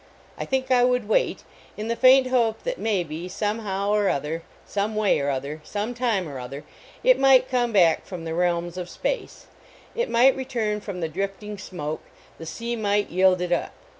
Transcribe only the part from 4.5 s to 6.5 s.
some way or other, some time or